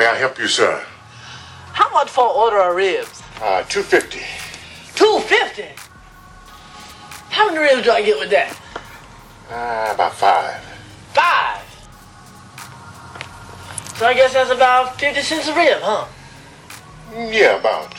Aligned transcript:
may 0.00 0.06
I 0.06 0.16
help 0.16 0.38
you, 0.38 0.48
sir? 0.48 0.82
How 1.74 1.92
much 1.92 2.08
for 2.08 2.24
order 2.24 2.58
of 2.58 2.74
ribs? 2.74 3.22
Uh, 3.36 3.62
250. 3.64 4.20
Two 4.94 5.20
fifty. 5.28 5.68
How 7.28 7.44
many 7.46 7.58
ribs 7.58 7.84
do 7.84 7.90
I 7.90 8.00
get 8.02 8.18
with 8.18 8.30
that? 8.30 8.56
Uh, 9.50 9.92
about 9.94 10.14
five. 10.14 10.62
Five. 11.12 11.60
So 13.98 14.06
I 14.06 14.14
guess 14.14 14.32
that's 14.32 14.50
about 14.50 14.98
fifty 14.98 15.20
cents 15.20 15.48
a 15.48 15.54
rib, 15.54 15.82
huh? 15.82 16.06
Yeah, 17.12 17.60
about. 17.60 17.94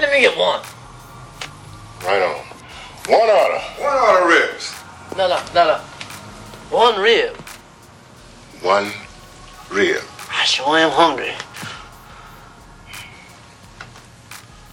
Let 0.00 0.10
me 0.10 0.22
get 0.22 0.36
one. 0.36 0.62
Right 2.02 2.22
on. 2.22 2.44
One 3.06 3.30
order. 3.30 3.60
One 3.78 3.98
order 4.10 4.26
ribs. 4.26 4.74
No, 5.16 5.28
no, 5.28 5.38
no, 5.54 5.62
no. 5.70 5.78
One 6.76 7.00
rib. 7.00 7.36
One 8.60 8.90
rib. 9.70 10.02
I 10.42 10.44
sure 10.44 10.76
am 10.76 10.90
hungry. 10.90 11.30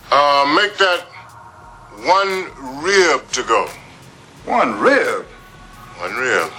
Uh, 0.10 0.52
make 0.58 0.76
that 0.80 1.06
one 2.10 2.82
rib 2.82 3.30
to 3.30 3.44
go. 3.44 3.70
One 4.46 4.80
rib. 4.80 5.28
One 6.00 6.16
rib. 6.16 6.50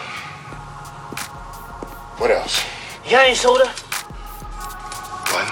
What 2.21 2.31
else? 2.31 2.63
You 3.05 3.11
got 3.11 3.27
any 3.27 3.35
soda? 3.35 3.67
One 5.35 5.51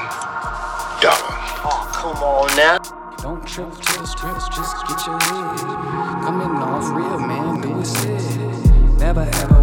dollar. 1.03 1.35
Oh, 1.67 1.91
come 1.93 2.23
on 2.23 2.57
now. 2.57 2.79
Don't 3.19 3.45
trip, 3.45 3.75
just 3.83 4.19
trip, 4.19 4.37
just 4.55 4.87
get 4.87 5.05
your 5.05 5.19
head. 5.19 5.59
Coming 6.23 6.63
off 6.63 6.95
real, 6.95 7.19
man, 7.19 7.61
do 7.61 7.81
it. 7.81 9.01
Never 9.01 9.23
ever 9.23 9.58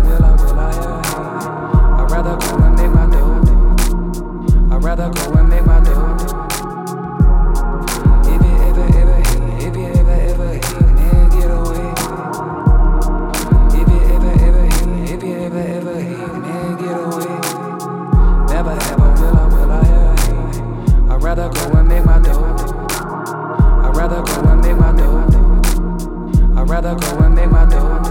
rather 26.75 26.95
go 26.95 27.19
and 27.19 27.33
make 27.35 27.49
my 27.49 27.65
dough. 27.65 28.01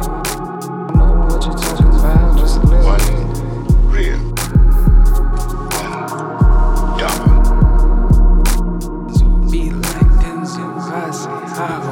Know 0.96 1.26
what 1.28 1.44
you're 1.44 1.54
talking 1.54 1.86
about, 1.86 2.38
just 2.38 2.56
a 2.56 2.60
little 2.60 2.82
One 2.82 2.98
bit. 2.98 3.16
rib. 3.92 4.20
One 5.80 5.92
dollar. 6.98 7.32
Be 9.50 9.62
like 9.70 10.12
Denzel 10.22 10.70
Washington. 10.76 11.54
Ah. 11.56 11.82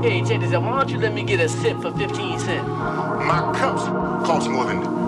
Hey, 0.00 0.22
check 0.22 0.40
this 0.42 0.52
out. 0.52 0.62
Why 0.62 0.78
don't 0.78 0.90
you 0.90 0.98
let 0.98 1.12
me 1.12 1.24
get 1.24 1.40
a 1.40 1.48
sip 1.48 1.80
for 1.82 1.90
15 1.90 2.38
cents? 2.38 2.68
My 2.68 3.52
cups 3.58 3.82
cost 4.28 4.48
more 4.48 4.66
than 4.66 5.07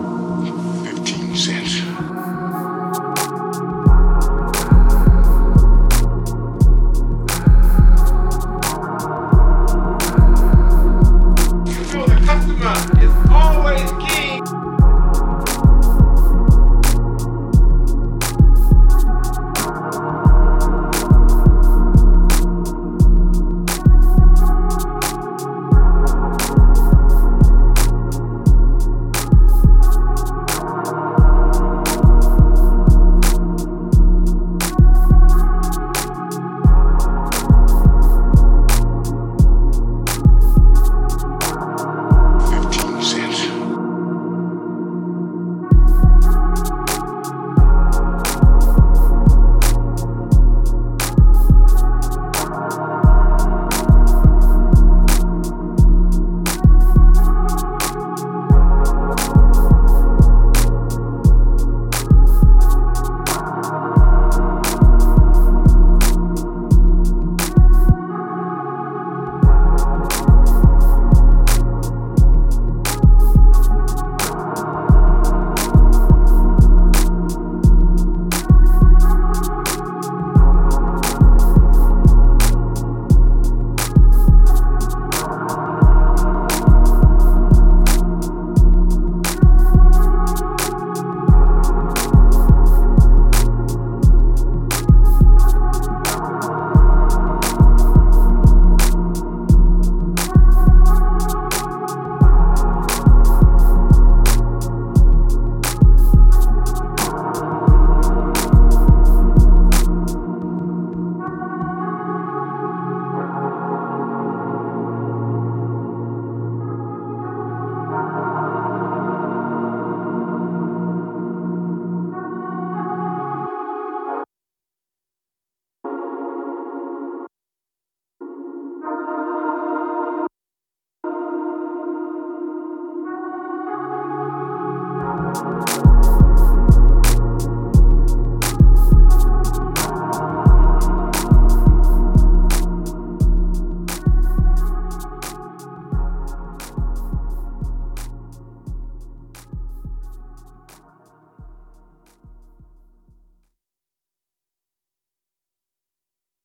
Thank 135.33 135.90